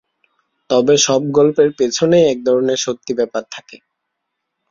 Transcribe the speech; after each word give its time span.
তবে 0.69 0.93
সব 0.97 1.21
গল্পের 1.31 1.69
পেছনেই 1.77 2.25
এক 2.27 2.39
ধরনের 2.45 2.79
সত্যি 2.79 3.11
ব্যাপার 3.13 3.43
থাকে। 3.51 3.77